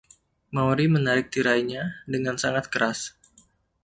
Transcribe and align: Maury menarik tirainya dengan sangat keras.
Maury 0.53 0.85
menarik 0.95 1.25
tirainya 1.33 1.83
dengan 2.13 2.33
sangat 2.43 2.65
keras. 2.73 2.99